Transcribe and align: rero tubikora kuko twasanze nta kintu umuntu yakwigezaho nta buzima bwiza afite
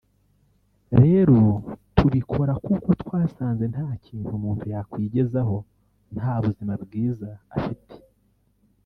rero 1.01 1.37
tubikora 1.95 2.53
kuko 2.65 2.87
twasanze 3.01 3.63
nta 3.73 3.87
kintu 4.05 4.29
umuntu 4.37 4.63
yakwigezaho 4.73 5.57
nta 6.15 6.33
buzima 6.43 6.73
bwiza 6.83 7.29
afite 7.57 7.95